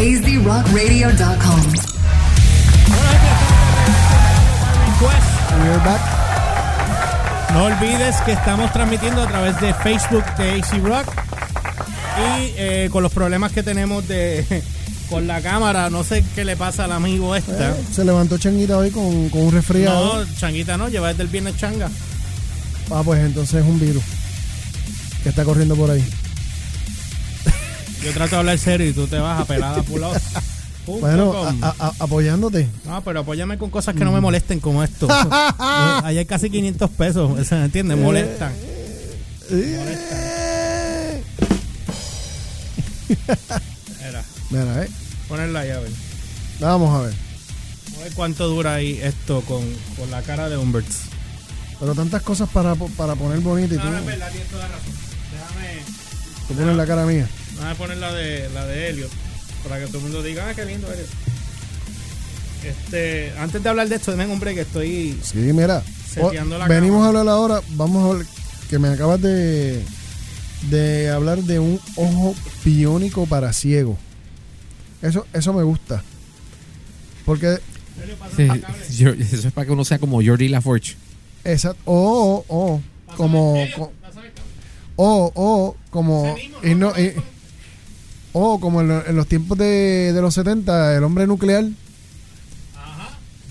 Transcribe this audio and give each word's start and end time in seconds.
azrockradio.com. 0.00 1.60
We're 5.62 5.84
back. 5.84 6.00
No 7.52 7.64
olvides 7.64 8.16
que 8.22 8.32
estamos 8.32 8.72
transmitiendo 8.72 9.22
a 9.22 9.26
través 9.28 9.60
de 9.60 9.74
Facebook 9.74 10.24
de 10.38 10.52
AC 10.52 10.82
Rock 10.82 11.06
y 12.16 12.52
eh, 12.56 12.88
con 12.90 13.02
los 13.02 13.12
problemas 13.12 13.52
que 13.52 13.62
tenemos 13.62 14.08
de 14.08 14.62
con 15.10 15.26
la 15.26 15.42
cámara, 15.42 15.90
no 15.90 16.02
sé 16.02 16.24
qué 16.34 16.46
le 16.46 16.56
pasa 16.56 16.84
al 16.84 16.92
amigo 16.92 17.36
esta. 17.36 17.72
Eh, 17.72 17.74
se 17.92 18.02
levantó 18.04 18.38
Changuita 18.38 18.78
hoy 18.78 18.90
con, 18.90 19.28
con 19.28 19.42
un 19.42 19.52
resfriado. 19.52 20.24
No, 20.24 20.34
changuita 20.34 20.78
no, 20.78 20.88
lleva 20.88 21.08
desde 21.08 21.24
el 21.24 21.28
viernes 21.28 21.58
changa. 21.58 21.90
Ah, 22.90 23.02
pues 23.04 23.22
entonces 23.22 23.62
es 23.62 23.68
un 23.68 23.78
virus 23.78 24.02
que 25.22 25.28
está 25.28 25.44
corriendo 25.44 25.76
por 25.76 25.90
ahí. 25.90 26.02
Yo 28.04 28.12
trato 28.12 28.30
de 28.30 28.36
hablar 28.38 28.58
serio 28.58 28.88
y 28.88 28.92
tú 28.92 29.06
te 29.06 29.18
vas 29.18 29.40
a 29.40 29.44
pelada 29.44 29.82
por 29.82 30.00
lado. 30.00 30.14
Bueno, 30.86 31.34
a- 31.62 31.74
a- 31.78 31.92
apoyándote. 32.00 32.66
No, 32.84 33.02
pero 33.04 33.20
apóyame 33.20 33.58
con 33.58 33.70
cosas 33.70 33.94
que 33.94 34.04
no 34.04 34.12
me 34.12 34.20
molesten 34.20 34.58
como 34.60 34.82
esto. 34.82 35.06
Ahí 35.58 36.18
hay 36.18 36.26
casi 36.26 36.50
500 36.50 36.90
pesos, 36.90 37.46
¿se 37.46 37.54
entiende? 37.62 37.94
Molestan. 37.96 38.52
Eh. 39.50 41.22
Era, 44.02 44.22
Mira, 44.50 44.84
eh. 44.84 44.88
ponerla 45.28 45.60
ahí 45.60 45.70
a 45.70 45.80
ver. 45.80 45.90
Vamos 46.60 46.94
a 46.94 47.02
ver. 47.02 47.14
Vamos 47.86 48.00
a 48.00 48.04
ver 48.04 48.12
cuánto 48.14 48.48
dura 48.48 48.74
ahí 48.74 48.98
esto 49.02 49.40
con, 49.42 49.62
con 49.98 50.10
la 50.10 50.22
cara 50.22 50.48
de 50.48 50.56
Humberts. 50.56 51.00
Pero 51.78 51.94
tantas 51.94 52.22
cosas 52.22 52.48
para, 52.50 52.74
para 52.74 53.14
poner 53.16 53.40
bonito 53.40 53.74
y 53.74 53.78
tú, 53.78 53.84
No, 53.84 53.90
no 53.92 53.98
es 53.98 54.06
verdad, 54.06 54.30
tienes 54.30 54.48
toda 54.50 54.68
razón. 54.68 54.92
Déjame, 55.32 55.82
tú 56.48 56.54
pones 56.54 56.76
la 56.76 56.86
cara 56.86 57.06
mía. 57.06 57.28
Déjame 57.56 57.74
poner 57.76 57.96
la 57.98 58.12
de, 58.12 58.48
la 58.54 58.66
de 58.66 58.88
Helio 58.88 59.08
para 59.62 59.78
que 59.78 59.86
todo 59.86 59.98
el 59.98 60.04
mundo 60.04 60.22
diga, 60.22 60.48
ah, 60.48 60.54
qué 60.54 60.64
lindo 60.64 60.90
eres. 60.92 61.06
Este, 62.64 63.32
antes 63.38 63.62
de 63.62 63.68
hablar 63.68 63.88
de 63.88 63.96
esto, 63.96 64.10
denme 64.10 64.26
un 64.26 64.38
break 64.40 64.56
que 64.56 64.60
estoy 64.62 65.18
Sí, 65.22 65.38
mira. 65.38 65.82
Seteando 66.12 66.56
o- 66.56 66.58
la 66.58 66.66
venimos 66.68 67.02
a 67.04 67.08
hablar 67.08 67.28
ahora. 67.28 67.60
Vamos 67.70 68.04
a 68.04 68.10
hablar. 68.10 68.26
Que 68.68 68.78
me 68.78 68.88
acabas 68.88 69.20
de. 69.22 69.82
De 70.68 71.08
hablar 71.08 71.38
de 71.42 71.58
un 71.58 71.80
ojo 71.96 72.34
biónico 72.64 73.24
para 73.26 73.52
ciego. 73.54 73.96
Eso, 75.00 75.26
eso 75.32 75.52
me 75.54 75.62
gusta. 75.62 76.02
Porque 77.24 77.58
Sí, 78.36 78.46
yo- 78.98 79.10
eso 79.12 79.48
es 79.48 79.52
para 79.54 79.66
que 79.66 79.72
uno 79.72 79.84
sea 79.84 79.98
como 79.98 80.22
Jordi 80.22 80.48
LaForge. 80.48 80.96
esa. 81.44 81.70
O, 81.86 82.44
o, 82.46 82.54
o, 82.54 82.80
como. 83.16 83.56
co- 83.74 83.92
O, 84.96 85.32
o, 85.34 85.76
como. 85.90 86.36
y 86.62 86.74
no- 86.74 86.92
y- 86.98 87.14
o 88.32 88.60
como 88.60 88.80
en, 88.80 88.88
lo- 88.88 89.06
en 89.06 89.16
los 89.16 89.26
tiempos 89.26 89.58
de, 89.58 90.12
de 90.12 90.20
los 90.22 90.34
70, 90.34 90.96
el 90.96 91.04
hombre 91.04 91.26
nuclear. 91.26 91.64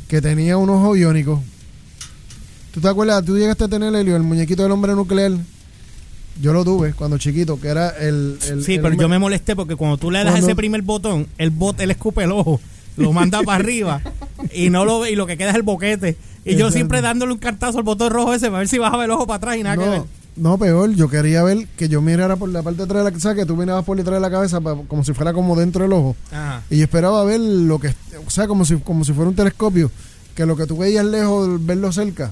Que 0.08 0.22
tenía 0.22 0.58
un 0.58 0.70
ojo 0.70 0.94
biónico. 0.94 1.42
¿Tú 2.74 2.82
te 2.82 2.88
acuerdas? 2.88 3.24
¿Tú 3.26 3.38
llegaste 3.38 3.66
a 3.66 3.68
tener 3.68 3.94
Helio, 3.94 4.16
el 4.16 4.24
muñequito 4.24 4.64
del 4.64 4.72
hombre 4.72 4.94
nuclear? 4.96 5.32
Yo 6.42 6.54
lo 6.54 6.64
tuve 6.64 6.94
cuando 6.94 7.18
chiquito, 7.18 7.60
que 7.60 7.68
era 7.68 7.90
el. 7.90 8.38
el- 8.50 8.64
Sí, 8.64 8.74
el 8.76 8.82
pero 8.82 8.94
hombre- 8.94 9.04
yo 9.04 9.10
me 9.10 9.20
molesté 9.20 9.56
porque 9.56 9.76
cuando 9.76 9.98
tú 9.98 10.10
le 10.10 10.20
das 10.20 10.30
Cuando- 10.32 10.48
ese 10.48 10.56
primer 10.56 10.82
botón, 10.82 11.28
el 11.38 11.50
bot, 11.52 11.80
él 11.82 11.92
escupe 11.92 12.24
el 12.24 12.32
ojo, 12.32 12.60
lo 12.98 13.12
manda 13.14 13.42
para 13.44 13.58
arriba 13.62 14.02
y 14.54 14.70
no 14.70 14.86
lo 14.86 15.00
ve 15.02 15.12
y 15.12 15.16
lo 15.16 15.28
que 15.28 15.38
queda 15.38 15.50
es 15.50 15.56
el 15.56 15.64
boquete. 15.64 16.18
Y 16.46 16.56
yo 16.56 16.72
siempre 16.72 17.02
dándole 17.02 17.34
un 17.34 17.38
cartazo 17.40 17.78
al 17.78 17.84
botón 17.84 18.12
rojo 18.12 18.34
ese 18.34 18.48
para 18.48 18.60
ver 18.60 18.68
si 18.70 18.78
bajaba 18.78 19.06
el 19.06 19.12
ojo 19.12 19.28
para 19.28 19.38
atrás 19.38 19.58
y 19.58 19.64
nada 19.64 19.78
que 19.78 19.90
ver. 19.90 20.02
No, 20.40 20.58
peor. 20.58 20.94
Yo 20.96 21.10
quería 21.10 21.44
ver 21.44 21.68
que 21.78 21.90
yo 21.90 22.02
mirara 22.02 22.36
por 22.36 22.50
la 22.50 22.64
parte 22.64 22.78
de 22.78 22.84
atrás 22.84 23.00
de 23.00 23.04
la 23.06 23.10
cabeza, 23.12 23.36
que 23.36 23.46
tú 23.46 23.56
mirabas 23.56 23.84
por 23.86 23.98
detrás 23.98 24.16
de 24.16 24.22
la 24.22 24.30
cabeza, 24.32 24.62
pa- 24.62 24.76
como 24.88 25.04
si 25.04 25.14
fuera 25.14 25.34
como 25.34 25.56
dentro 25.56 25.84
del 25.84 25.94
ojo. 25.94 26.16
Ajá. 26.32 26.64
Y 26.70 26.78
yo 26.78 26.84
esperaba 26.84 27.24
ver 27.26 27.40
lo 27.40 27.80
que. 27.80 27.94
O 28.26 28.30
sea, 28.30 28.48
como 28.48 28.64
si, 28.66 28.78
como 28.78 29.04
si 29.04 29.14
fuera 29.14 29.30
un 29.30 29.36
telescopio. 29.36 29.92
Que 30.36 30.46
lo 30.46 30.56
que 30.56 30.66
tú 30.66 30.78
veías 30.78 31.04
lejos, 31.06 31.64
verlo 31.66 31.92
cerca. 31.92 32.32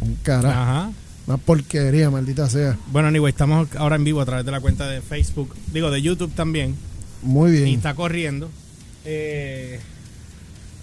Un 0.00 0.14
carajo. 0.22 0.58
Ajá. 0.58 0.90
Una 1.26 1.36
porquería, 1.38 2.10
maldita 2.10 2.48
sea. 2.48 2.76
Bueno, 2.92 3.08
anyway, 3.08 3.30
estamos 3.30 3.68
ahora 3.76 3.96
en 3.96 4.04
vivo 4.04 4.20
a 4.20 4.24
través 4.26 4.44
de 4.44 4.50
la 4.52 4.60
cuenta 4.60 4.86
de 4.88 5.00
Facebook, 5.00 5.54
digo 5.72 5.90
de 5.90 6.02
YouTube 6.02 6.32
también, 6.34 6.74
Muy 7.22 7.50
y 7.50 7.62
bien. 7.62 7.68
está 7.76 7.94
corriendo. 7.94 8.50
Eh, 9.06 9.80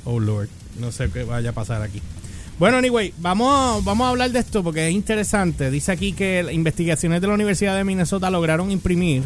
oh 0.05 0.19
Lord, 0.19 0.49
no 0.79 0.91
sé 0.91 1.09
qué 1.11 1.23
vaya 1.23 1.51
a 1.51 1.53
pasar 1.53 1.81
aquí. 1.83 2.01
Bueno, 2.61 2.77
anyway, 2.77 3.11
vamos, 3.17 3.83
vamos 3.83 4.05
a 4.05 4.09
hablar 4.11 4.29
de 4.29 4.37
esto 4.37 4.63
porque 4.63 4.87
es 4.87 4.93
interesante. 4.93 5.71
Dice 5.71 5.91
aquí 5.91 6.13
que 6.13 6.43
las 6.43 6.53
investigaciones 6.53 7.19
de 7.19 7.25
la 7.25 7.33
Universidad 7.33 7.75
de 7.75 7.83
Minnesota 7.83 8.29
lograron 8.29 8.69
imprimir 8.69 9.23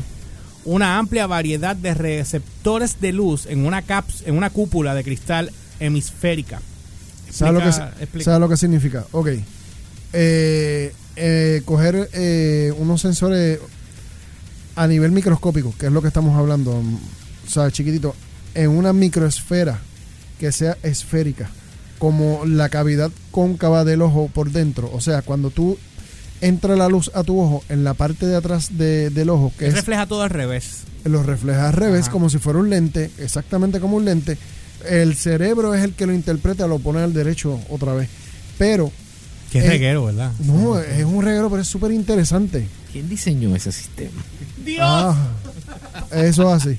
una 0.64 0.98
amplia 0.98 1.28
variedad 1.28 1.76
de 1.76 1.94
receptores 1.96 3.02
de 3.02 3.12
luz 3.12 3.46
en 3.46 3.66
una 3.66 3.82
caps 3.82 4.24
en 4.26 4.38
una 4.38 4.52
cúpula 4.52 4.96
de 4.96 5.04
cristal 5.04 5.52
hemisférica. 5.82 6.62
¿Sabes 7.30 7.62
lo. 7.62 8.22
¿Sabes 8.22 8.40
lo 8.40 8.48
que 8.48 8.56
significa? 8.56 9.06
Ok. 9.12 9.28
Eh, 10.14 10.94
eh, 11.18 11.62
coger 11.66 12.10
eh, 12.14 12.74
unos 12.78 13.02
sensores 13.02 13.60
a 14.78 14.88
nivel 14.88 15.12
microscópico, 15.12 15.76
que 15.78 15.88
es 15.88 15.92
lo 15.92 16.02
que 16.02 16.08
estamos 16.08 16.40
hablando, 16.40 16.82
mm, 16.82 16.96
o 17.48 17.50
sea, 17.50 17.70
chiquitito, 17.70 18.16
en 18.54 18.70
una 18.70 18.94
microesfera 18.94 19.82
que 20.40 20.54
sea 20.54 20.78
esférica, 20.84 21.50
como 22.00 22.46
la 22.46 22.70
cavidad 22.70 23.12
cóncava 23.32 23.84
del 23.86 24.02
ojo 24.02 24.30
por 24.34 24.52
dentro. 24.52 24.90
O 24.94 25.02
sea, 25.02 25.22
cuando 25.22 25.50
tú 25.50 25.78
entra 26.42 26.76
la 26.76 26.90
luz 26.90 27.10
a 27.14 27.24
tu 27.24 27.40
ojo 27.40 27.64
en 27.70 27.84
la 27.84 27.94
parte 27.94 28.26
de 28.28 28.36
atrás 28.36 28.78
de- 28.78 29.10
del 29.10 29.30
ojo, 29.30 29.52
que 29.58 29.68
es 29.68 29.74
refleja 29.74 30.06
todo 30.06 30.22
al 30.22 30.30
revés. 30.30 30.80
lo 31.06 31.24
refleja 31.24 31.68
al 31.68 31.74
revés, 31.74 32.04
Ajá. 32.04 32.12
como 32.12 32.30
si 32.30 32.38
fuera 32.40 32.60
un 32.60 32.70
lente, 32.70 33.10
exactamente 33.20 33.80
como 33.80 33.96
un 33.98 34.06
lente. 34.06 34.38
El 34.90 35.16
cerebro 35.16 35.74
es 35.74 35.84
el 35.84 35.94
que 35.94 36.06
lo 36.06 36.14
interpreta, 36.14 36.68
lo 36.68 36.80
pone 36.80 37.00
al 37.00 37.14
derecho 37.14 37.60
otra 37.70 37.94
vez. 37.94 38.10
Pero, 38.58 38.92
Qué 39.52 39.62
reguero, 39.62 40.06
¿verdad? 40.06 40.32
no, 40.40 40.78
es 40.80 41.06
un 41.06 41.24
reguero, 41.24 41.50
pero 41.50 41.62
es 41.62 41.68
súper 41.68 41.92
interesante. 41.92 42.68
¿Quién 42.92 43.08
diseñó 43.10 43.56
ese 43.56 43.72
sistema? 43.72 44.22
Dios, 44.64 44.80
Ah, 44.82 45.16
eso 46.12 46.52
así. 46.52 46.78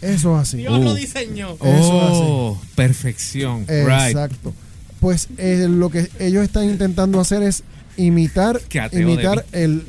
Eso 0.00 0.36
así. 0.36 0.58
Dios 0.58 0.80
lo 0.80 0.92
Uh. 0.92 0.94
diseñó. 0.94 1.54
Eso 1.54 1.60
oh, 1.62 2.62
perfección. 2.74 3.66
Right. 3.68 4.08
Exacto. 4.08 4.52
Pues 5.00 5.28
eh, 5.38 5.66
lo 5.68 5.90
que 5.90 6.08
ellos 6.18 6.42
están 6.44 6.64
intentando 6.64 7.20
hacer 7.20 7.42
es 7.42 7.62
imitar, 7.96 8.60
imitar 8.92 9.44
el, 9.52 9.84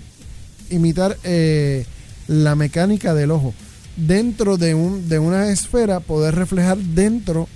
imitar 0.70 1.18
eh, 1.24 1.86
la 2.28 2.56
mecánica 2.56 3.14
del 3.14 3.32
ojo 3.32 3.54
dentro 3.96 4.58
de 4.58 4.74
un 4.76 5.08
de 5.08 5.20
una 5.20 5.50
esfera 5.52 6.02
poder 6.02 6.36
reflejar 6.36 6.78
dentro 6.78 7.48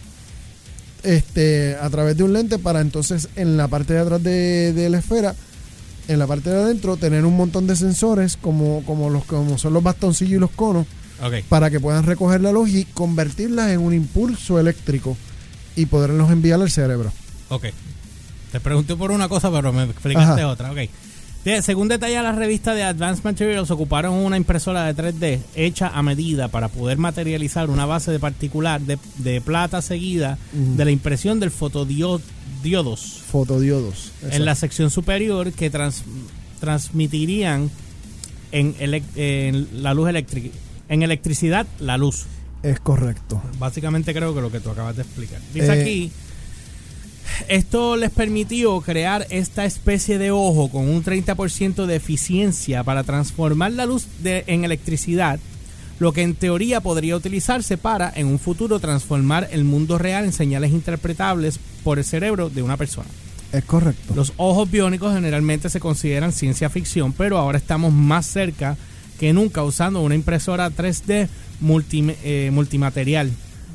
este 1.04 1.76
a 1.82 1.90
través 1.90 2.18
de 2.18 2.24
un 2.24 2.34
lente 2.34 2.60
para 2.60 2.82
entonces 2.82 3.30
en 3.36 3.58
la 3.58 3.68
parte 3.68 3.94
de 3.94 4.00
atrás 4.00 4.24
de, 4.24 4.74
de 4.74 4.90
la 4.90 5.00
esfera 5.00 5.36
en 6.08 6.20
la 6.20 6.28
parte 6.28 6.50
de 6.50 6.62
adentro 6.62 6.98
tener 6.98 7.26
un 7.26 7.36
montón 7.38 7.68
de 7.68 7.76
sensores 7.76 8.38
como 8.38 8.84
como 8.86 9.10
los 9.10 9.26
como 9.26 9.58
son 9.58 9.74
los 9.74 9.84
bastoncillos 9.84 10.34
y 10.38 10.40
los 10.40 10.52
conos 10.52 10.86
Para 11.50 11.70
que 11.70 11.80
puedan 11.80 12.06
recoger 12.06 12.42
la 12.42 12.52
luz 12.52 12.70
y 12.70 12.86
convertirlas 12.86 13.70
en 13.72 13.80
un 13.82 13.94
impulso 13.94 14.60
eléctrico 14.60 15.18
y 15.76 15.86
poderlos 15.86 16.32
enviar 16.32 16.62
al 16.62 16.70
cerebro. 16.72 17.12
Ok. 17.50 17.66
Te 18.52 18.60
pregunté 18.60 18.96
por 18.96 19.12
una 19.12 19.28
cosa, 19.30 19.52
pero 19.52 19.72
me 19.74 19.84
explicaste 19.84 20.42
Ajá. 20.42 20.48
otra. 20.50 20.72
Ok. 20.72 20.80
Según 21.62 21.88
detalla 21.88 22.22
la 22.22 22.32
revista 22.34 22.76
de 22.76 22.84
Advanced 22.84 23.24
Materials, 23.24 23.72
ocuparon 23.72 24.14
una 24.14 24.38
impresora 24.38 24.92
de 24.92 24.96
3D 24.96 25.40
hecha 25.56 25.88
a 25.88 26.04
medida 26.04 26.48
para 26.50 26.68
poder 26.68 26.98
materializar 26.98 27.70
una 27.70 27.86
base 27.86 28.12
de 28.12 28.20
particular 28.20 28.82
de, 28.82 29.00
de 29.18 29.40
plata 29.42 29.82
seguida 29.82 30.38
de 30.52 30.86
la 30.86 30.92
impresión 30.92 31.40
del 31.40 31.50
fotodiodos 31.50 32.22
Fotodiodos. 33.32 34.12
en 34.30 34.44
la 34.46 34.54
sección 34.56 34.90
superior 34.92 35.52
que 35.54 35.70
trans- 35.70 36.04
transmitirían 36.60 37.70
en, 38.52 38.76
en 39.16 39.68
la 39.84 39.94
luz 39.94 40.10
eléctrica. 40.10 40.50
En 40.90 41.04
electricidad, 41.04 41.66
la 41.80 41.98
luz. 41.98 42.26
Es 42.64 42.80
correcto. 42.80 43.42
Básicamente 43.58 44.14
creo 44.14 44.36
que 44.36 44.42
lo 44.42 44.52
que 44.52 44.60
tú 44.60 44.70
acabas 44.70 44.96
de 44.98 45.04
explicar. 45.04 45.40
Dice 45.54 45.68
Eh, 45.68 45.82
aquí, 45.82 46.12
esto 47.48 47.96
les 47.96 48.10
permitió 48.12 48.82
crear 48.82 49.26
esta 49.30 49.66
especie 49.66 50.18
de 50.18 50.32
ojo 50.32 50.70
con 50.70 50.90
un 50.90 51.04
30% 51.04 51.86
de 51.86 51.96
eficiencia 51.96 52.84
para 52.84 53.04
transformar 53.04 53.72
la 53.72 53.86
luz 53.86 54.08
de- 54.22 54.44
en 54.48 54.66
electricidad, 54.66 55.40
lo 56.00 56.12
que 56.12 56.22
en 56.22 56.36
teoría 56.36 56.82
podría 56.82 57.16
utilizarse 57.16 57.78
para, 57.78 58.12
en 58.16 58.28
un 58.28 58.40
futuro, 58.40 58.80
transformar 58.80 59.48
el 59.52 59.64
mundo 59.64 59.98
real 59.98 60.26
en 60.26 60.34
señales 60.34 60.72
interpretables 60.72 61.60
por 61.84 61.98
el 61.98 62.04
cerebro 62.06 62.50
de 62.50 62.62
una 62.62 62.78
persona. 62.78 63.08
Es 63.52 63.64
correcto. 63.64 64.14
Los 64.16 64.34
ojos 64.38 64.70
biónicos 64.70 65.14
generalmente 65.14 65.70
se 65.70 65.80
consideran 65.80 66.32
ciencia 66.34 66.70
ficción, 66.70 67.14
pero 67.14 67.38
ahora 67.38 67.58
estamos 67.58 67.92
más 67.94 68.26
cerca 68.28 68.78
que 69.20 69.34
nunca 69.34 69.64
usando 69.64 70.02
una 70.02 70.16
impresora 70.16 70.70
3D 70.70 71.28
multi- 71.62 72.16
eh, 72.24 72.50
multimaterial. 72.54 73.30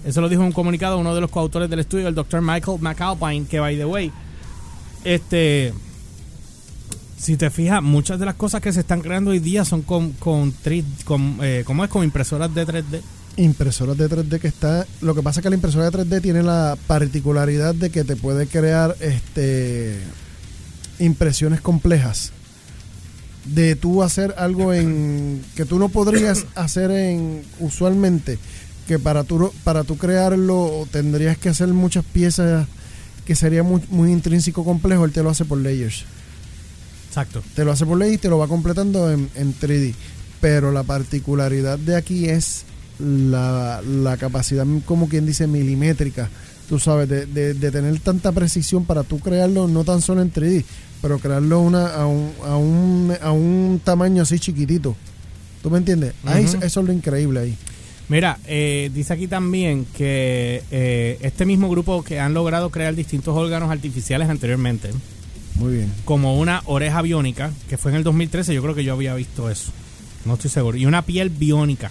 Eso 0.05 0.20
lo 0.20 0.29
dijo 0.29 0.43
en 0.43 0.46
un 0.49 0.52
comunicado 0.52 0.99
uno 0.99 1.14
de 1.14 1.20
los 1.20 1.31
coautores 1.31 1.70
del 1.70 1.79
estudio, 1.81 2.08
el 2.08 2.14
Dr. 2.14 2.41
Michael 2.43 2.79
McAlpine, 2.81 3.46
que 3.46 3.61
by 3.61 3.76
the 3.76 3.85
way, 3.85 4.11
este, 5.05 5.73
si 7.19 7.37
te 7.37 7.50
fijas, 7.50 7.82
muchas 7.82 8.19
de 8.19 8.26
las 8.26 8.35
cosas 8.35 8.61
que 8.61 8.73
se 8.73 8.81
están 8.81 9.00
creando 9.00 9.31
hoy 9.31 9.38
día 9.38 9.64
son 9.64 9.82
con, 9.82 10.12
con, 10.12 10.52
con, 11.05 11.38
eh, 11.43 11.62
¿cómo 11.67 11.85
es? 11.85 11.91
Con 11.91 12.05
impresoras 12.05 12.55
de 12.55 12.67
3D. 12.67 13.00
impresoras 13.37 13.96
de 13.96 14.08
3D 14.08 14.38
que 14.41 14.49
está. 14.49 14.87
Lo 15.00 15.14
que 15.14 15.23
pasa 15.23 15.41
es 15.41 15.43
que 15.44 15.50
la 15.50 15.56
impresora 15.56 15.91
de 15.91 15.99
3D 16.05 16.20
tiene 16.23 16.43
la 16.43 16.76
particularidad 16.87 17.75
de 17.75 17.91
que 17.91 18.05
te 18.05 18.17
puede 18.17 18.46
crear 18.46 18.94
este 19.00 19.99
impresiones 20.99 21.61
complejas. 21.61 22.32
De 23.44 23.76
tú 23.76 24.02
hacer 24.02 24.35
algo 24.38 24.73
en 24.73 25.43
que 25.55 25.64
tú 25.64 25.79
no 25.79 25.88
podrías 25.91 26.46
hacer 26.55 26.91
en 26.91 27.43
usualmente, 27.61 28.38
que 28.87 28.99
para 28.99 29.25
tú 29.25 29.52
para 29.64 29.85
tú 29.85 29.96
crearlo 29.99 30.88
tendrías 30.91 31.37
que 31.37 31.50
hacer 31.50 31.69
muchas 31.69 32.05
piezas 32.05 32.67
que 33.25 33.35
sería 33.35 33.62
muy, 33.62 33.82
muy 33.88 34.12
intrínseco 34.12 34.64
complejo, 34.64 35.05
él 35.05 35.12
te 35.12 35.23
lo 35.23 35.31
hace 35.31 35.44
por 35.44 35.58
layers. 35.58 36.05
Exacto. 37.08 37.43
Te 37.55 37.64
lo 37.64 37.73
hace 37.73 37.87
por 37.87 37.99
layers 37.99 38.17
y 38.17 38.19
te 38.19 38.29
lo 38.29 38.38
va 38.38 38.49
completando 38.49 39.11
en, 39.11 39.31
en 39.35 39.55
3D. 39.55 39.94
Pero 40.41 40.73
la 40.73 40.82
particularidad 40.82 41.79
de 41.79 41.96
aquí 41.96 42.29
es 42.29 42.64
la, 42.99 43.81
la 43.82 44.17
capacidad, 44.17 44.67
como 44.85 45.08
quien 45.08 45.26
dice, 45.26 45.46
milimétrica, 45.46 46.29
tú 46.69 46.78
sabes, 46.78 47.08
de, 47.08 47.26
de, 47.26 47.55
de 47.55 47.70
tener 47.70 47.99
tanta 48.00 48.32
precisión 48.32 48.84
para 48.84 49.02
tú 49.02 49.19
crearlo 49.19 49.69
no 49.69 49.84
tan 49.84 50.00
solo 50.02 50.22
en 50.22 50.32
3D, 50.32 50.64
pero 51.02 51.19
crearlo 51.19 51.61
una, 51.61 51.88
a, 51.88 52.06
un, 52.06 52.31
a, 52.44 52.56
un, 52.56 53.12
a 53.22 53.31
un 53.32 53.81
tamaño 53.84 54.22
así 54.22 54.38
chiquitito. 54.38 54.96
¿Tú 55.62 55.70
me 55.70 55.78
entiendes? 55.78 56.14
Ahí, 56.25 56.44
Ujú. 56.44 56.58
eso 56.62 56.81
es 56.81 56.87
lo 56.87 56.93
increíble 56.93 57.40
ahí. 57.40 57.56
Mira, 58.08 58.38
eh, 58.46 58.90
dice 58.93 59.14
aquí 59.14 59.26
también 59.28 59.87
que 59.96 60.62
eh, 60.70 61.19
este 61.22 61.46
mismo 61.46 61.70
grupo 61.70 62.02
que 62.02 62.20
han 62.20 62.34
logrado 62.34 62.69
crear 62.70 62.94
distintos 62.94 63.34
órganos 63.34 63.70
artificiales 63.70 64.28
anteriormente, 64.28 64.90
Muy 65.55 65.72
bien. 65.75 65.93
como 66.05 66.38
una 66.38 66.60
oreja 66.67 67.00
biónica, 67.00 67.50
que 67.69 67.78
fue 67.78 67.93
en 67.93 67.96
el 67.96 68.05
2013, 68.05 68.52
yo 68.52 68.62
creo 68.62 68.75
que 68.75 68.84
yo 68.84 68.93
había 68.93 69.14
visto 69.14 69.49
eso, 69.49 69.72
no 70.26 70.34
estoy 70.34 70.50
seguro, 70.50 70.76
y 70.76 70.84
una 70.84 71.00
piel 71.00 71.31
biónica 71.31 71.90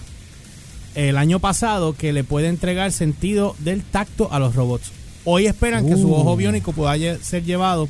el 0.95 1.17
año 1.17 1.39
pasado 1.39 1.93
que 1.93 2.13
le 2.13 2.23
puede 2.23 2.47
entregar 2.47 2.91
sentido 2.91 3.55
del 3.59 3.81
tacto 3.83 4.31
a 4.31 4.39
los 4.39 4.55
robots. 4.55 4.91
Hoy 5.25 5.47
esperan 5.47 5.87
que 5.87 5.95
su 5.95 6.09
Uh. 6.09 6.15
ojo 6.15 6.35
biónico 6.35 6.73
pueda 6.73 6.95
ser 7.21 7.43
llevado 7.43 7.87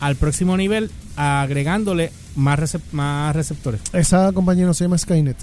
al 0.00 0.16
próximo 0.16 0.56
nivel 0.56 0.90
agregándole 1.16 2.10
más, 2.36 2.58
recep- 2.58 2.80
más 2.92 3.36
receptores. 3.36 3.80
Esa 3.92 4.32
compañía 4.32 4.64
no 4.66 4.74
se 4.74 4.84
llama 4.84 4.96
Skynet. 4.98 5.36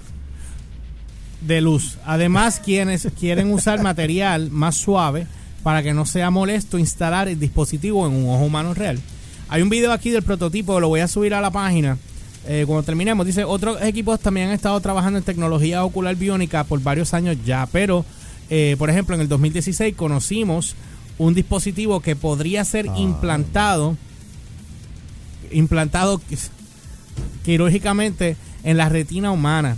de 1.41 1.61
luz. 1.61 1.97
Además, 2.05 2.59
quienes 2.65 3.07
quieren 3.19 3.53
usar 3.53 3.81
material 3.83 4.49
más 4.49 4.75
suave 4.75 5.27
para 5.63 5.83
que 5.83 5.93
no 5.93 6.05
sea 6.05 6.31
molesto 6.31 6.77
instalar 6.79 7.27
el 7.27 7.39
dispositivo 7.39 8.07
en 8.07 8.13
un 8.13 8.29
ojo 8.29 8.45
humano 8.45 8.73
real. 8.73 8.99
Hay 9.49 9.61
un 9.61 9.69
video 9.69 9.91
aquí 9.91 10.09
del 10.09 10.23
prototipo, 10.23 10.79
lo 10.79 10.87
voy 10.89 11.01
a 11.01 11.07
subir 11.07 11.33
a 11.33 11.41
la 11.41 11.51
página. 11.51 11.97
Eh, 12.47 12.63
cuando 12.65 12.83
terminemos, 12.83 13.25
dice, 13.25 13.43
otros 13.43 13.81
equipos 13.81 14.19
también 14.19 14.47
han 14.47 14.53
estado 14.53 14.79
trabajando 14.79 15.19
en 15.19 15.25
tecnología 15.25 15.83
ocular 15.83 16.15
biónica 16.15 16.63
por 16.63 16.81
varios 16.81 17.13
años 17.13 17.37
ya, 17.45 17.67
pero, 17.71 18.05
eh, 18.49 18.75
por 18.79 18.89
ejemplo, 18.89 19.15
en 19.15 19.21
el 19.21 19.27
2016 19.27 19.95
conocimos 19.95 20.75
un 21.17 21.33
dispositivo 21.33 21.99
que 21.99 22.15
podría 22.15 22.63
ser 22.63 22.85
implantado, 22.95 23.97
implantado 25.51 26.21
quirúrgicamente 27.43 28.37
en 28.63 28.77
la 28.77 28.89
retina 28.89 29.31
humana 29.31 29.77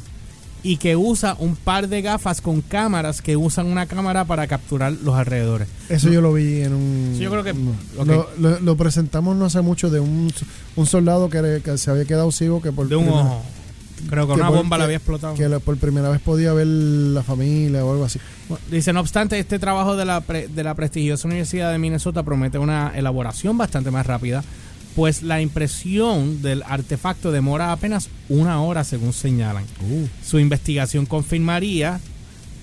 y 0.63 0.77
que 0.77 0.95
usa 0.95 1.35
un 1.39 1.55
par 1.55 1.87
de 1.87 2.01
gafas 2.01 2.41
con 2.41 2.61
cámaras 2.61 3.21
que 3.21 3.37
usan 3.37 3.67
una 3.67 3.85
cámara 3.85 4.25
para 4.25 4.45
capturar 4.47 4.91
los 4.91 5.15
alrededores. 5.15 5.67
Eso 5.89 6.09
yo 6.09 6.21
lo 6.21 6.33
vi 6.33 6.61
en 6.61 6.73
un... 6.73 7.13
Sí, 7.15 7.23
yo 7.23 7.31
creo 7.31 7.43
que-. 7.43 7.53
Lo, 8.05 8.27
lo- 8.37 8.59
lo 8.59 8.75
presentamos 8.77 9.35
no 9.37 9.45
hace 9.45 9.61
mucho 9.61 9.89
de 9.89 9.99
un, 9.99 10.31
un 10.75 10.85
soldado 10.85 11.29
que, 11.29 11.61
que 11.63 11.77
se 11.77 11.89
había 11.91 12.05
quedado 12.05 12.31
ciego 12.31 12.61
que 12.61 12.71
por 12.71 12.87
De 12.89 12.95
un 12.95 13.05
primera- 13.05 13.23
ojo. 13.25 13.43
Creo 14.09 14.27
que 14.27 14.33
que 14.35 14.39
una 14.39 14.47
por- 14.49 14.57
bomba 14.59 14.77
que- 14.77 14.83
había 14.83 14.95
explotado. 14.97 15.33
que 15.35 15.49
la- 15.49 15.59
por 15.59 15.75
primera 15.77 16.07
vez 16.09 16.21
podía 16.21 16.53
ver 16.53 16.67
la 16.67 17.21
familia 17.23 17.83
o 17.83 17.91
algo 17.91 18.05
así. 18.05 18.19
Bueno, 18.47 18.63
Dice, 18.71 18.93
no 18.93 19.01
obstante, 19.01 19.37
este 19.39 19.59
trabajo 19.59 19.95
de 19.97 20.05
la, 20.05 20.21
pre- 20.21 20.47
de 20.47 20.63
la 20.63 20.73
prestigiosa 20.73 21.27
Universidad 21.27 21.69
de 21.71 21.79
Minnesota 21.79 22.23
promete 22.23 22.57
una 22.59 22.93
elaboración 22.95 23.57
bastante 23.57 23.91
más 23.91 24.05
rápida, 24.05 24.41
pues 24.99 25.23
la 25.23 25.41
impresión 25.41 26.41
del 26.41 26.61
artefacto 26.61 27.31
demora 27.31 27.71
apenas 27.71 28.09
una 28.27 28.61
hora, 28.61 28.83
según 28.83 29.13
señalan. 29.13 29.63
Su 30.21 30.39
investigación 30.39 31.05
confirmaría 31.05 32.01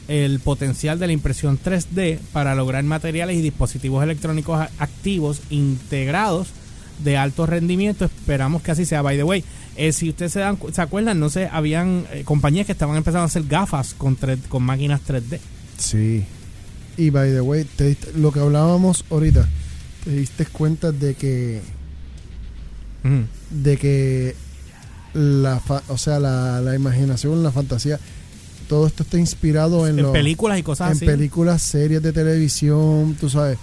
el 0.07 0.39
potencial 0.41 0.99
de 0.99 1.07
la 1.07 1.15
impresión 1.15 1.59
3D 1.59 2.19
para 2.35 2.55
lograr 2.55 2.85
materiales 2.85 3.39
y 3.39 3.41
dispositivos 3.41 4.05
electrónicos 4.05 4.69
activos 4.79 5.41
integrados 5.49 6.49
de 7.03 7.17
alto 7.17 7.47
rendimiento. 7.47 8.05
Esperamos 8.05 8.61
que 8.61 8.73
así 8.73 8.85
sea. 8.85 9.01
By 9.01 9.17
the 9.17 9.25
way, 9.25 9.43
eh, 9.75 9.95
si 9.95 10.11
ustedes 10.11 10.33
se, 10.33 10.41
dan, 10.41 10.59
se 10.75 10.83
acuerdan, 10.83 11.19
no 11.19 11.31
sé, 11.31 11.49
habían 11.51 12.05
eh, 12.13 12.23
compañías 12.27 12.67
que 12.67 12.73
estaban 12.73 12.99
empezando 12.99 13.23
a 13.23 13.29
hacer 13.29 13.45
gafas 13.45 13.95
con, 13.95 14.15
3 14.15 14.41
con 14.51 14.63
máquinas 14.63 15.01
3D. 15.09 15.41
Sí. 15.79 16.27
Y 16.99 17.09
by 17.09 17.33
the 17.33 17.41
way, 17.41 17.65
te 17.65 17.97
lo 18.15 18.31
que 18.31 18.41
hablábamos 18.41 19.07
ahorita, 19.11 19.49
te 20.05 20.11
diste 20.11 20.45
cuenta 20.45 20.93
de 20.93 21.15
que 21.15 21.63
Ujú. 23.05 23.25
de 23.51 23.77
que 23.77 24.35
la 25.15 25.61
o 25.89 25.97
sea, 25.99 26.19
la, 26.21 26.61
la 26.61 26.75
imaginación, 26.75 27.43
la 27.43 27.51
fantasía, 27.53 27.99
todo 28.69 28.87
esto 28.87 29.03
está 29.05 29.19
inspirado 29.19 29.87
en, 29.87 29.99
En 29.99 30.03
los- 30.05 30.13
películas 30.13 30.59
y 30.59 30.63
cosas 30.63 30.91
en 30.91 30.97
así. 30.97 31.07
películas, 31.07 31.63
series 31.63 32.03
de 32.03 32.13
televisión, 32.13 33.17
tú 33.19 33.31
sabes. 33.31 33.59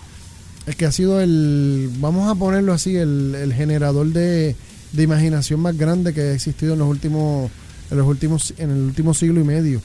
Es 0.66 0.76
que 0.78 0.86
ha 0.86 0.92
sido 0.94 1.20
el, 1.20 1.90
vamos 2.00 2.32
a 2.32 2.36
ponerlo 2.36 2.72
así, 2.74 2.96
el, 2.96 3.36
el 3.36 3.54
generador 3.54 4.08
de, 4.08 4.56
de 4.94 5.04
imaginación 5.04 5.60
más 5.60 5.78
grande 5.78 6.14
que 6.14 6.22
ha 6.22 6.34
existido 6.34 6.74
en 6.74 6.80
los 6.80 6.88
últimos, 6.88 7.52
en 7.92 7.98
los 7.98 8.08
últimos, 8.08 8.54
en 8.58 8.72
el 8.72 8.78
último 8.82 9.14
siglo 9.14 9.42
y 9.42 9.44
medio. 9.44 9.82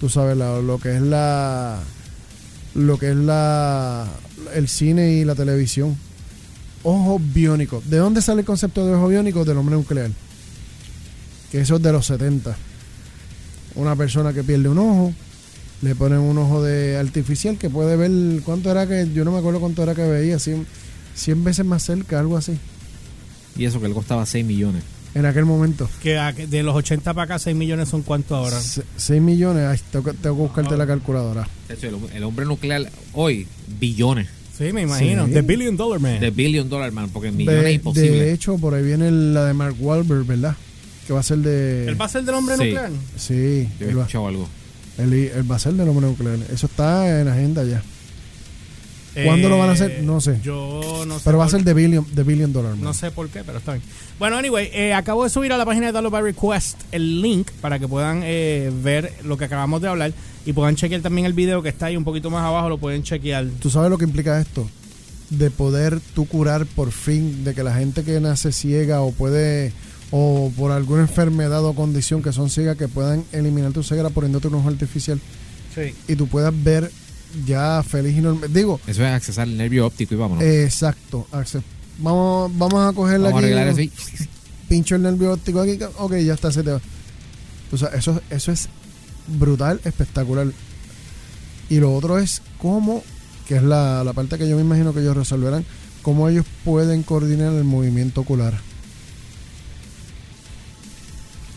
Tú 0.00 0.08
sabes, 0.08 0.36
la- 0.36 0.60
lo 0.60 0.78
que 0.78 0.96
es 0.96 1.02
la, 1.02 1.78
lo 2.74 2.98
que 2.98 3.10
es 3.10 3.16
la, 3.16 4.08
el 4.54 4.66
cine 4.68 5.12
y 5.12 5.24
la 5.26 5.34
televisión. 5.34 5.94
Ojo 6.84 7.18
biónico. 7.18 7.82
¿De 7.86 7.96
dónde 7.96 8.20
sale 8.22 8.40
el 8.42 8.46
concepto 8.46 8.86
de 8.86 8.94
ojo 8.94 9.08
biónico? 9.08 9.44
Del 9.44 9.56
hombre 9.58 9.74
nuclear. 9.74 10.10
Que 11.50 11.60
eso 11.60 11.76
es 11.76 11.82
de 11.82 11.92
los 11.92 12.06
70. 12.06 12.56
Una 13.74 13.96
persona 13.96 14.32
que 14.32 14.44
pierde 14.44 14.68
un 14.68 14.78
ojo, 14.78 15.12
le 15.82 15.94
ponen 15.94 16.18
un 16.18 16.38
ojo 16.38 16.62
de 16.62 16.96
artificial 16.98 17.56
que 17.58 17.70
puede 17.70 17.96
ver 17.96 18.42
cuánto 18.42 18.70
era 18.70 18.86
que 18.86 19.10
yo 19.12 19.24
no 19.24 19.32
me 19.32 19.38
acuerdo 19.38 19.60
cuánto 19.60 19.82
era 19.82 19.94
que 19.94 20.02
veía 20.06 20.38
100, 20.38 20.66
100 21.14 21.44
veces 21.44 21.64
más 21.66 21.82
cerca 21.82 22.20
algo 22.20 22.36
así 22.36 22.56
Y 23.56 23.64
eso 23.64 23.80
que 23.80 23.86
él 23.86 23.92
costaba 23.94 24.24
6 24.26 24.44
millones. 24.46 24.82
en 25.14 25.26
aquel 25.26 25.44
momento 25.44 25.88
Que 26.02 26.14
de 26.48 26.62
los 26.62 26.74
80 26.76 27.12
para 27.14 27.24
acá, 27.24 27.38
6 27.38 27.54
millones 27.56 27.88
son 27.88 28.02
cuánto 28.02 28.36
ahora. 28.36 28.58
6 28.60 29.20
millones 29.20 29.66
ay, 29.66 29.80
tengo, 29.90 30.04
que- 30.04 30.16
tengo 30.16 30.36
que 30.36 30.42
buscarte 30.42 30.76
la 30.76 30.86
calculadora 30.86 31.48
el 32.14 32.22
hombre 32.24 32.46
nuclear 32.46 32.90
hoy, 33.12 33.46
billones. 33.80 34.28
Sí, 34.56 34.72
me 34.72 34.82
imagino. 34.82 35.26
Sí. 35.26 35.32
The 35.32 35.42
Billion 35.42 35.76
Dollar 35.76 35.98
Man. 36.00 36.20
De 36.20 36.30
billion 36.30 36.68
dollar 36.68 36.92
man, 36.92 37.10
porque 37.10 37.30
millones 37.32 37.58
es 37.58 37.64
de, 37.64 37.72
imposible. 37.72 38.20
de 38.24 38.32
hecho 38.32 38.56
por 38.58 38.74
ahí 38.74 38.84
viene 38.84 39.10
la 39.10 39.46
de 39.46 39.54
Mark 39.54 39.74
Wahlberg 39.80 40.24
¿verdad? 40.24 40.54
que 41.06 41.12
va 41.12 41.20
a 41.20 41.22
ser 41.24 41.38
de 41.38 41.88
¿Él 41.88 42.00
va 42.00 42.04
a 42.04 42.08
ser 42.08 42.22
del 42.24 42.34
hombre 42.36 42.56
Sí. 42.56 42.62
nuclear? 42.64 42.90
sí 43.16 43.68
Yo 43.80 43.86
he 43.86 43.90
escuchado 43.90 44.28
algo. 44.28 44.48
él- 44.98 45.12
él 45.34 45.50
va 45.50 45.56
a 45.56 45.58
ser 45.58 45.72
del 45.74 45.88
hombre 45.88 46.06
nuclear 46.06 46.38
eso 46.52 46.66
está 46.66 47.20
en 47.20 47.26
agenda 47.28 47.64
ya 47.64 47.82
¿Cuándo 49.24 49.48
lo 49.48 49.58
van 49.58 49.68
a 49.68 49.72
hacer? 49.72 50.02
No 50.02 50.20
sé. 50.20 50.32
Eh, 50.32 50.40
Yo 50.42 51.04
no 51.06 51.16
sé. 51.18 51.22
pero 51.24 51.38
va 51.38 51.44
a 51.44 51.48
ser 51.48 51.62
de 51.62 51.72
billion, 51.74 52.04
de 52.14 52.22
billion 52.24 52.52
dollar 52.52 52.72
man. 52.72 52.82
No 52.82 52.94
sé 52.94 53.10
por 53.10 53.28
qué, 53.28 53.42
pero 53.44 53.58
está 53.58 53.72
bien. 53.74 53.84
Bueno, 54.18 54.36
anyway, 54.36 54.70
eh, 54.72 54.92
acabo 54.94 55.22
de 55.24 55.30
subir 55.30 55.52
a 55.52 55.56
la 55.58 55.64
página 55.64 55.86
de 55.86 55.92
Download 55.92 56.12
by 56.12 56.22
Request 56.22 56.78
el 56.92 57.20
link 57.22 57.50
para 57.60 57.78
que 57.78 57.86
puedan 57.86 58.22
eh, 58.24 58.72
ver 58.82 59.12
lo 59.24 59.36
que 59.36 59.44
acabamos 59.44 59.80
de 59.82 59.88
hablar 59.88 60.12
y 60.46 60.52
puedan 60.52 60.76
chequear 60.76 61.00
también 61.00 61.26
el 61.26 61.32
video 61.32 61.62
que 61.62 61.68
está 61.68 61.86
ahí 61.86 61.96
un 61.96 62.04
poquito 62.04 62.30
más 62.30 62.42
abajo, 62.44 62.68
lo 62.68 62.78
pueden 62.78 63.02
chequear. 63.02 63.46
¿Tú 63.60 63.70
sabes 63.70 63.90
lo 63.90 63.98
que 63.98 64.04
implica 64.04 64.40
esto? 64.40 64.68
De 65.30 65.50
poder 65.50 66.00
tú 66.14 66.26
curar 66.26 66.66
por 66.66 66.92
fin, 66.92 67.44
de 67.44 67.54
que 67.54 67.62
la 67.62 67.74
gente 67.74 68.04
que 68.04 68.20
nace 68.20 68.52
ciega 68.52 69.00
o 69.00 69.10
puede, 69.12 69.72
o 70.10 70.52
por 70.56 70.70
alguna 70.70 71.02
enfermedad 71.02 71.64
o 71.64 71.72
condición 71.74 72.22
que 72.22 72.32
son 72.32 72.50
ciegas, 72.50 72.76
que 72.76 72.88
puedan 72.88 73.24
eliminar 73.32 73.72
tu 73.72 73.82
ceguera 73.82 74.10
poniéndote 74.10 74.48
un 74.48 74.56
ojo 74.56 74.68
artificial 74.68 75.20
Sí. 75.74 75.92
y 76.06 76.14
tú 76.14 76.26
puedas 76.28 76.52
ver 76.62 76.90
ya 77.46 77.82
feliz 77.82 78.16
y 78.16 78.20
normal. 78.20 78.52
Digo, 78.52 78.80
Eso 78.86 79.04
es 79.04 79.12
accesar 79.12 79.48
el 79.48 79.56
nervio 79.56 79.86
óptico 79.86 80.14
y 80.14 80.16
vámonos. 80.18 80.44
exacto. 80.44 81.26
Vamos, 81.98 82.50
vamos 82.58 82.92
a 82.92 82.92
cogerla 82.92 83.28
Vamos 83.28 83.42
a 83.42 83.46
arreglar 83.46 83.68
eso 83.68 83.80
y 83.80 83.90
Pincho 84.68 84.96
el 84.96 85.02
nervio 85.02 85.32
óptico 85.32 85.60
aquí. 85.60 85.78
Ok, 85.98 86.16
ya 86.16 86.34
está, 86.34 86.50
se 86.50 86.62
te 86.62 86.72
va. 86.72 86.80
O 87.70 87.76
sea, 87.76 87.88
eso, 87.88 88.20
eso 88.30 88.50
es 88.50 88.68
brutal, 89.26 89.80
espectacular. 89.84 90.46
Y 91.68 91.76
lo 91.80 91.94
otro 91.94 92.18
es 92.18 92.40
cómo, 92.58 93.02
que 93.46 93.56
es 93.56 93.62
la, 93.62 94.02
la 94.04 94.12
parte 94.12 94.38
que 94.38 94.48
yo 94.48 94.56
me 94.56 94.62
imagino 94.62 94.92
que 94.94 95.00
ellos 95.00 95.16
resolverán, 95.16 95.64
cómo 96.02 96.28
ellos 96.28 96.46
pueden 96.64 97.02
coordinar 97.02 97.52
el 97.52 97.64
movimiento 97.64 98.22
ocular. 98.22 98.54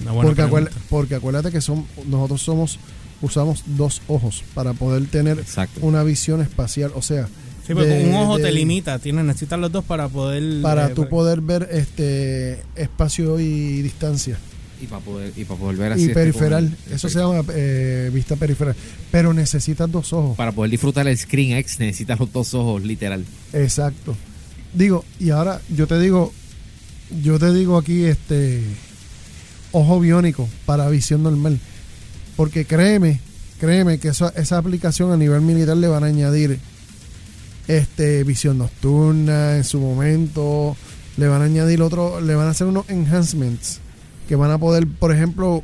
Una 0.02 0.12
buena 0.12 0.28
Porque, 0.30 0.42
acuérdate, 0.44 0.76
porque 0.90 1.16
acuérdate 1.16 1.52
que 1.52 1.62
son, 1.62 1.86
nosotros 2.06 2.42
somos, 2.42 2.80
usamos 3.22 3.64
dos 3.66 4.02
ojos 4.08 4.44
para 4.54 4.74
poder 4.74 5.06
tener 5.08 5.40
Exacto. 5.40 5.80
una 5.84 6.04
visión 6.04 6.42
espacial. 6.42 6.92
O 6.96 7.02
sea, 7.02 7.28
Sí, 7.66 7.74
porque 7.74 7.90
de- 7.90 8.06
un 8.10 8.16
ojo 8.16 8.38
de- 8.38 8.44
te 8.44 8.52
limita, 8.52 8.98
tienes, 9.00 9.26
necesitas 9.26 9.60
los 9.60 9.72
dos 9.72 9.84
para 9.84 10.08
poder... 10.08 10.62
para 10.62 10.88
eh, 10.88 10.94
tú 10.96 11.10
poder 11.10 11.42
ver 11.42 11.68
este 11.72 12.62
espacio 12.76 13.40
y 13.40 13.82
distancia. 13.82 14.38
Y 14.80 14.86
para 14.86 15.02
poder, 15.04 15.34
y 15.36 15.44
para 15.44 15.60
poder 15.60 15.76
ver 15.78 15.92
así. 15.94 16.02
y 16.02 16.04
este, 16.06 16.14
periferal. 16.14 16.78
el- 16.88 16.94
Eso 16.94 17.10
se 17.10 17.18
llama 17.20 17.44
eh, 17.54 18.10
vista 18.14 18.36
periferal. 18.36 18.76
Pero 19.12 19.34
necesitas 19.34 19.92
dos 19.92 20.14
ojos. 20.14 20.38
Para 20.38 20.52
poder 20.52 20.70
disfrutar 20.72 21.08
el 21.08 21.18
Screen 21.18 21.58
X 21.58 21.80
necesitas 21.80 22.20
los 22.20 22.32
dos 22.32 22.54
ojos, 22.54 22.84
literal. 22.84 23.26
Exacto. 23.54 24.16
Digo, 24.74 25.04
y 25.20 25.32
ahora 25.32 25.60
yo 25.76 25.88
te 25.88 26.00
digo, 26.00 26.32
yo 27.24 27.40
te 27.40 27.52
digo 27.54 27.78
aquí, 27.78 28.04
este, 28.06 28.62
ojo 29.72 30.00
biónico 30.00 30.48
para 30.66 30.88
visión 30.90 31.24
normal. 31.24 31.60
Porque 32.38 32.64
créeme, 32.66 33.20
créeme 33.60 33.98
que 34.00 34.10
eso- 34.10 34.32
esa 34.36 34.58
aplicación 34.60 35.12
a 35.12 35.18
nivel 35.18 35.42
militar 35.42 35.76
le 35.76 35.88
van 35.90 36.04
a 36.04 36.08
añadir 36.08 36.60
este 37.68 38.24
visión 38.24 38.58
nocturna 38.60 39.58
en 39.58 39.64
su 39.66 39.80
momento, 39.80 40.78
le 41.18 41.28
van 41.28 41.42
a 41.42 41.46
añadir 41.46 41.82
otro, 41.82 42.22
le 42.22 42.36
van 42.36 42.48
a 42.48 42.52
hacer 42.52 42.68
unos 42.68 42.90
enhancements 42.90 43.80
que 44.30 44.36
van 44.36 44.52
a 44.52 44.58
poder, 44.58 44.88
por 44.88 45.14
ejemplo, 45.14 45.64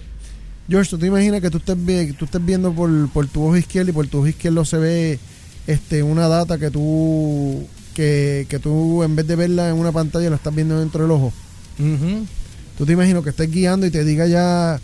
George, 0.69 0.89
tú 0.89 0.97
te 0.97 1.07
imaginas 1.07 1.41
que 1.41 1.49
tú 1.49 1.57
estés, 1.59 1.77
tú 2.17 2.25
estés 2.25 2.45
viendo 2.45 2.73
por, 2.73 3.09
por 3.11 3.27
tu 3.27 3.43
ojo 3.45 3.55
izquierdo 3.57 3.91
y 3.91 3.93
por 3.93 4.07
tu 4.07 4.19
ojo 4.19 4.27
izquierdo 4.27 4.65
se 4.65 4.77
ve 4.77 5.19
este 5.67 6.03
una 6.03 6.27
data 6.27 6.57
que 6.57 6.71
tú 6.71 7.65
que, 7.93 8.47
que 8.49 8.59
tú 8.59 9.03
en 9.03 9.15
vez 9.15 9.27
de 9.27 9.35
verla 9.35 9.69
en 9.69 9.75
una 9.75 9.91
pantalla 9.91 10.29
la 10.29 10.37
estás 10.37 10.53
viendo 10.55 10.79
dentro 10.79 11.03
del 11.03 11.11
ojo. 11.11 11.31
Tú 12.77 12.85
te 12.85 12.93
imaginas 12.93 13.23
que 13.23 13.29
estés 13.29 13.51
guiando 13.51 13.85
y 13.85 13.91
te 13.91 14.03
diga 14.03 14.25
ya 14.27 14.79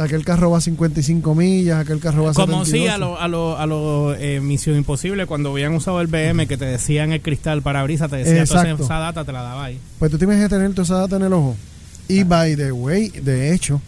aquel 0.00 0.24
carro 0.24 0.50
va 0.50 0.58
a 0.58 0.60
55 0.60 1.34
millas, 1.34 1.78
aquel 1.80 2.00
carro 2.00 2.24
va 2.24 2.30
a 2.30 2.34
Como 2.34 2.64
si 2.64 2.72
72. 2.72 2.94
a 2.94 2.98
los 2.98 3.20
a 3.20 3.28
lo, 3.28 3.58
a 3.58 3.66
lo, 3.66 4.14
eh, 4.14 4.40
Misión 4.40 4.76
Imposible, 4.76 5.26
cuando 5.26 5.50
habían 5.50 5.74
usado 5.74 6.00
el 6.00 6.06
BM, 6.08 6.46
que 6.46 6.56
te 6.56 6.64
decían 6.64 7.12
el 7.12 7.20
cristal 7.20 7.62
para 7.62 7.82
brisa, 7.82 8.08
te 8.08 8.16
decía 8.16 8.44
toda 8.44 8.62
Exacto. 8.62 8.84
esa 8.84 8.98
data, 8.98 9.24
te 9.24 9.32
la 9.32 9.42
daba 9.42 9.64
ahí. 9.64 9.78
Pues 9.98 10.10
tú 10.10 10.18
te 10.18 10.24
imaginas 10.24 10.48
tener 10.50 10.70
toda 10.70 10.82
esa 10.84 10.94
data 10.98 11.16
en 11.16 11.22
el 11.22 11.32
ojo. 11.32 11.56
Y 12.08 12.24
by 12.24 12.56
the 12.56 12.72
way, 12.72 13.08
de 13.10 13.54
hecho, 13.54 13.80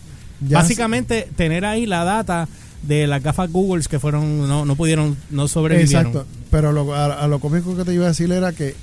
ya 0.47 0.59
Básicamente, 0.59 1.29
tener 1.37 1.65
ahí 1.65 1.87
la 1.87 2.05
data 2.05 2.49
de 2.83 3.07
las 3.07 3.23
gafas 3.23 3.51
Google 3.51 3.83
que 3.89 3.99
fueron 4.01 4.49
no, 4.49 4.65
no 4.65 4.75
pudieron, 4.77 5.17
no 5.31 5.47
sobrevivieron. 5.49 6.07
Exacto. 6.09 6.27
Pero 6.51 6.73
lo- 6.73 6.95
a, 6.95 7.07
a 7.23 7.29
lo 7.29 7.39
cómico 7.39 7.77
que 7.77 7.85
te 7.85 7.95
iba 7.95 8.05
a 8.07 8.09
decir 8.09 8.31
era 8.33 8.53
que 8.53 8.75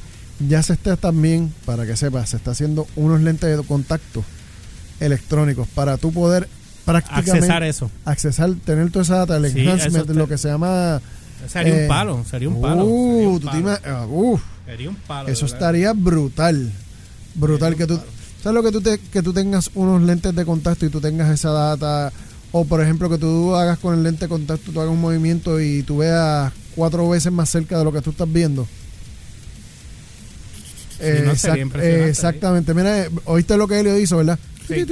ya 0.48 0.63
se 0.63 0.71
está 0.74 0.95
también, 0.95 1.53
para 1.65 1.86
que 1.86 1.95
sepas, 1.98 2.29
se 2.29 2.38
está 2.38 2.51
haciendo 2.51 2.88
unos 2.95 3.21
lentes 3.21 3.55
de 3.57 3.63
contacto 3.63 4.24
electrónicos 5.00 5.67
para 5.67 5.98
tú 5.98 6.12
poder 6.12 6.48
prácticamente 6.91 7.31
Accesar 7.38 7.63
eso. 7.63 7.91
accesar, 8.05 8.53
tener 8.65 8.91
toda 8.91 9.03
esa 9.03 9.15
data, 9.17 9.38
el 9.38 9.51
Sí, 9.51 9.60
enhancement, 9.62 10.10
lo 10.10 10.27
que 10.27 10.38
se 10.38 10.48
llama... 10.50 11.01
Sería 11.48 11.77
eh, 11.79 11.81
un 11.84 11.88
palo, 11.88 12.25
sería 12.29 12.50
un 12.50 12.62
palo. 12.62 12.84
Uh, 12.86 13.39
sería 13.39 13.60
un 13.60 13.65
palo. 13.75 14.08
uf, 14.10 14.41
Sería 14.65 14.89
un 14.89 14.96
palo. 14.96 15.29
eso 15.29 15.46
estaría 15.46 15.93
brutal. 15.93 16.72
Brutal 17.36 17.75
que 17.75 17.86
tú... 17.88 18.00
¿Sabes 18.43 18.55
lo 18.55 18.63
que 18.63 18.72
tú, 18.72 18.81
te, 18.81 18.98
que 19.00 19.22
tú 19.22 19.34
tengas 19.34 19.69
unos 19.75 20.01
lentes 20.01 20.34
de 20.36 20.46
contacto 20.46 20.86
y 20.86 20.89
tú 20.89 21.00
tengas 21.01 21.29
esa 21.29 21.50
data? 21.51 22.12
O 22.51 22.65
por 22.65 22.81
ejemplo 22.81 23.10
que 23.10 23.17
tú 23.17 23.53
hagas 23.55 23.77
con 23.79 23.93
el 23.96 24.03
lente 24.03 24.25
de 24.25 24.29
contacto, 24.29 24.72
tú 24.72 24.79
hagas 24.81 24.91
un 24.93 25.00
movimiento 25.01 25.60
y 25.62 25.84
tú 25.84 25.98
veas 25.98 26.51
cuatro 26.75 27.08
veces 27.10 27.31
más 27.31 27.50
cerca 27.50 27.77
de 27.77 27.84
lo 27.84 27.91
que 27.91 28.01
tú 28.01 28.10
estás 28.12 28.31
viendo. 28.31 28.65
Eh, 31.01 31.22
no, 31.25 31.31
exact- 31.31 31.79
eh, 31.81 32.08
exactamente. 32.10 32.74
Mira, 32.74 33.03
eh, 33.05 33.10
oíste 33.25 33.55
lo 33.58 33.67
que 33.67 33.79
Helio 33.79 33.98
hizo, 33.98 34.17
¿verdad? 34.17 34.38
Sí. 34.69 34.85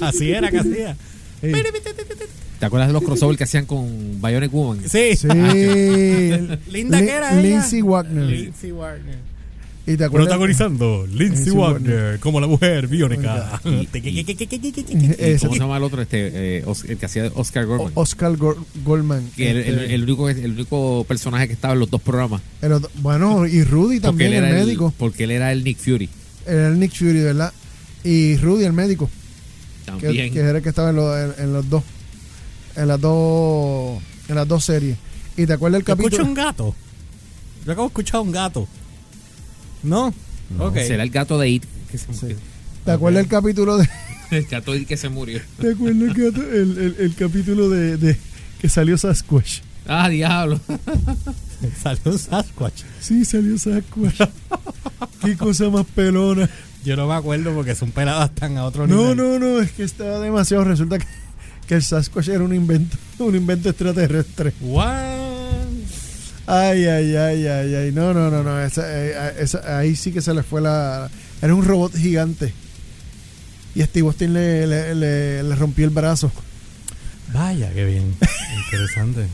Así 0.00 0.30
era 0.32 0.50
que 0.50 0.58
hacía. 0.58 0.96
Sí. 1.40 1.52
¿Te 2.58 2.64
acuerdas 2.66 2.88
de 2.88 2.94
los 2.94 3.02
crossovers 3.02 3.36
que 3.36 3.44
hacían 3.44 3.66
con 3.66 3.86
Bionic 4.22 4.50
Woman? 4.52 4.80
Sí. 4.88 5.14
Sí. 5.16 5.28
Linda 5.28 6.58
Lin- 6.70 7.04
que 7.06 7.10
era 7.10 7.32
ella. 7.38 7.42
Lindsay 7.42 7.82
Wagner. 7.82 8.24
Lindsay 8.24 8.70
Wagner. 8.72 9.36
¿Y 9.88 9.96
te 9.96 10.02
acuerdas? 10.04 10.26
Protagonizando 10.28 11.06
Lindsay 11.06 11.28
Lindsay 11.28 11.52
Wagner 11.52 12.18
como 12.18 12.40
la 12.40 12.48
mujer 12.48 12.88
biónica. 12.88 13.60
¿Cómo 13.62 13.84
se 15.54 15.58
llama 15.60 15.76
el 15.76 15.82
otro? 15.84 16.02
Este, 16.02 16.58
eh, 16.58 16.64
el 16.88 16.96
que 16.96 17.06
hacía 17.06 17.30
Oscar 17.34 17.66
Gorman. 17.66 17.92
O- 17.94 18.00
Oscar 18.00 18.36
Goldman. 18.84 19.30
que 19.36 19.50
el, 19.50 19.56
el- 19.58 19.78
Este, 19.80 19.94
el 19.94 20.02
único, 20.02 20.28
el 20.28 20.50
único 20.52 21.04
personaje 21.06 21.46
que 21.46 21.52
estaba 21.52 21.74
en 21.74 21.80
los 21.80 21.90
dos 21.90 22.00
programas. 22.02 22.40
el 22.62 22.72
otro- 22.72 22.90
bueno, 22.96 23.46
y 23.46 23.62
Rudy 23.62 24.00
también, 24.00 24.32
el 24.32 24.42
médico. 24.54 24.92
porque 24.98 25.22
él 25.24 25.30
era 25.30 25.52
el 25.52 25.62
Nick 25.62 25.78
Fury. 25.78 26.08
Era 26.46 26.68
el 26.68 26.78
Nick 26.78 26.94
Fury, 26.94 27.22
¿verdad? 27.22 27.52
Y 28.04 28.36
Rudy, 28.36 28.64
el 28.64 28.72
médico. 28.72 29.10
Que, 29.84 29.90
También. 29.92 30.32
que 30.32 30.38
era 30.40 30.58
el 30.58 30.62
que 30.62 30.68
estaba 30.68 30.90
en, 30.90 30.96
los- 30.96 31.16
en- 31.38 31.44
en 31.44 31.52
los 31.52 31.68
dos. 31.68 31.82
En 32.76 32.88
las 32.88 33.00
dos. 33.00 34.02
En 34.28 34.34
las 34.34 34.46
dos 34.48 34.64
series. 34.64 34.96
¿Y 35.36 35.46
te 35.46 35.52
acuerdas 35.52 35.80
el 35.80 35.86
Yo 35.86 35.92
escucho 35.94 36.08
capítulo? 36.16 36.28
un 36.28 36.34
gato. 36.34 36.74
Yo 37.64 37.72
acabo 37.72 37.86
de 37.88 37.90
escuchar 37.90 38.20
un 38.20 38.32
gato. 38.32 38.68
¿No? 39.82 40.12
No, 40.56 40.64
ok. 40.66 40.74
Será 40.78 41.02
el 41.02 41.10
gato 41.10 41.38
de 41.38 41.48
It. 41.50 41.64
Que 41.90 41.98
se 41.98 42.12
murió. 42.12 42.36
¿Te 42.84 42.90
acuerdas 42.92 43.22
el 43.24 43.28
capítulo 43.28 43.76
de.? 43.76 43.88
El 44.30 44.44
gato 44.46 44.72
de 44.72 44.78
It 44.78 44.88
que 44.88 44.96
se 44.96 45.08
murió. 45.08 45.40
¿Te 45.60 45.70
acuerdas 45.70 46.02
el, 46.02 46.14
gato- 46.14 46.42
el- 46.52 46.78
el- 46.78 46.96
el 46.98 47.14
capítulo 47.14 47.68
de, 47.70 47.96
de 47.96 48.16
que 48.60 48.68
salió 48.68 48.98
Sasquatch? 48.98 49.60
Ah, 49.86 50.08
diablo. 50.08 50.60
Salió 51.82 52.00
un 52.12 52.18
Sasquatch. 52.18 52.82
Sí, 53.00 53.24
salió 53.24 53.58
Sasquatch. 53.58 54.28
Qué 55.22 55.36
cosa 55.36 55.68
más 55.70 55.86
pelona. 55.86 56.48
Yo 56.84 56.96
no 56.96 57.08
me 57.08 57.14
acuerdo 57.14 57.52
porque 57.54 57.74
son 57.74 57.90
peladas 57.90 58.34
tan 58.34 58.56
a 58.58 58.64
otro 58.64 58.86
No, 58.86 59.14
nivel. 59.14 59.16
no, 59.16 59.38
no, 59.38 59.60
es 59.60 59.72
que 59.72 59.82
estaba 59.84 60.20
demasiado. 60.20 60.64
Resulta 60.64 60.98
que, 60.98 61.06
que 61.66 61.74
el 61.74 61.82
Sasquatch 61.82 62.28
era 62.28 62.44
un 62.44 62.54
invento, 62.54 62.96
un 63.18 63.34
invento 63.34 63.68
extraterrestre. 63.70 64.52
What? 64.60 65.24
Ay, 66.48 66.84
ay, 66.86 67.16
ay, 67.16 67.46
ay, 67.48 67.74
ay. 67.74 67.92
No, 67.92 68.14
no, 68.14 68.30
no, 68.30 68.42
no. 68.44 68.60
Esa, 68.62 68.82
eh, 68.86 69.34
esa- 69.40 69.78
ahí 69.78 69.96
sí 69.96 70.12
que 70.12 70.20
se 70.22 70.32
le 70.32 70.42
fue 70.44 70.60
la. 70.60 71.10
Era 71.42 71.54
un 71.54 71.64
robot 71.64 71.96
gigante. 71.96 72.52
Y 73.74 73.82
Steve 73.82 74.06
Austin 74.06 74.32
le, 74.32 74.66
le, 74.66 74.94
le- 74.94 75.42
le 75.42 75.54
rompió 75.56 75.84
el 75.84 75.90
brazo. 75.90 76.30
Vaya, 77.34 77.72
qué 77.74 77.84
bien. 77.84 78.14
Interesante. 78.64 79.26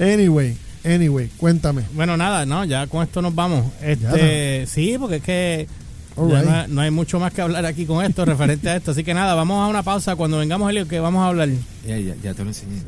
Anyway, 0.00 0.56
anyway, 0.84 1.30
cuéntame. 1.36 1.82
Bueno, 1.94 2.16
nada, 2.16 2.46
no, 2.46 2.64
ya 2.64 2.86
con 2.86 3.02
esto 3.02 3.20
nos 3.22 3.34
vamos. 3.34 3.64
Este, 3.82 4.66
sí, 4.66 4.96
porque 4.98 5.16
es 5.16 5.22
que 5.22 5.68
right. 6.16 6.44
no, 6.44 6.50
hay, 6.52 6.64
no 6.68 6.80
hay 6.82 6.90
mucho 6.90 7.18
más 7.18 7.32
que 7.32 7.42
hablar 7.42 7.64
aquí 7.66 7.86
con 7.86 8.04
esto 8.04 8.24
referente 8.24 8.68
a 8.68 8.76
esto. 8.76 8.90
Así 8.92 9.02
que 9.04 9.14
nada, 9.14 9.34
vamos 9.34 9.64
a 9.64 9.68
una 9.68 9.82
pausa. 9.82 10.16
Cuando 10.16 10.38
vengamos, 10.38 10.70
Elio, 10.70 10.86
que 10.88 11.00
vamos 11.00 11.22
a 11.22 11.28
hablar. 11.28 11.48
Ya, 11.86 11.98
ya, 11.98 12.14
ya 12.22 12.34
te 12.34 12.42
lo 12.42 12.50
enseñé. 12.50 12.82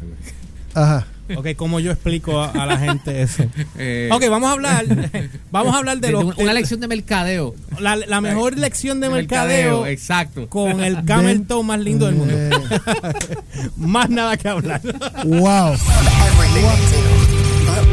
Ajá. 0.75 1.07
Ok, 1.35 1.49
¿cómo 1.57 1.81
yo 1.81 1.91
explico 1.91 2.41
a, 2.41 2.51
a 2.51 2.67
la 2.67 2.79
gente 2.79 3.21
eso? 3.23 3.45
Eh, 3.79 4.09
Ok, 4.13 4.23
vamos 4.31 4.49
a 4.49 4.53
hablar. 4.53 4.85
Vamos 5.51 5.75
a 5.75 5.79
hablar 5.79 5.97
de, 5.99 6.09
de- 6.09 6.17
de 6.17 6.25
los, 6.25 6.37
una, 6.39 6.53
lección 6.53 6.79
de 6.81 6.87
mercadeo. 6.87 7.55
la, 7.81 7.97
la 7.97 8.21
mejor 8.21 8.57
lección 8.59 9.01
de 9.01 9.09
De 9.09 9.15
mercadeo 9.15 9.87
Exacto. 9.87 10.49
con 10.49 10.85
el 10.85 11.05
camel 11.05 11.47
toe 11.47 11.65
más 11.65 11.81
lindo 11.81 12.07
del 12.07 12.15
mundo. 12.15 12.35
Más 13.77 14.09
nada 14.11 14.37
que 14.37 14.49
hablar. 14.49 14.81
wow. 15.25 15.73
But 15.73 17.16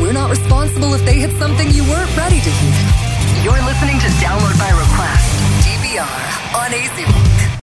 we're 0.04 0.12
not 0.12 0.30
responsible 0.30 0.94
if 0.94 1.06
they 1.06 1.18
hit 1.18 1.32
something 1.40 1.72
you 1.72 1.82
weren't 1.86 2.18
ready 2.18 2.42
to 2.42 2.50
hear. 2.50 2.74
You're 3.42 3.64
listening 3.64 3.98
to 4.00 4.08
Download 4.20 4.60
by 4.60 4.70
Request, 4.72 5.40
DVR, 5.64 6.56
on 6.60 6.74
AZ. 6.74 7.23